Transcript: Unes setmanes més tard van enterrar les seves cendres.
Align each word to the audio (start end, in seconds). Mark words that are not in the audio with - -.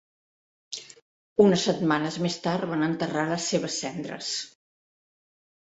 Unes 1.45 1.65
setmanes 1.69 2.19
més 2.25 2.39
tard 2.47 2.73
van 2.73 2.87
enterrar 2.89 3.29
les 3.35 3.47
seves 3.55 3.79
cendres. 3.85 4.35